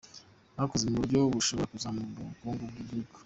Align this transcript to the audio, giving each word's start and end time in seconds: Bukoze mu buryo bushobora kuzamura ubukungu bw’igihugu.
Bukoze 0.59 0.85
mu 0.87 0.97
buryo 1.01 1.19
bushobora 1.35 1.71
kuzamura 1.73 2.07
ubukungu 2.21 2.63
bw’igihugu. 2.71 3.13